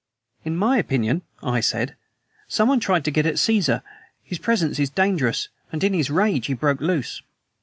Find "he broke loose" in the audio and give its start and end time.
6.47-7.21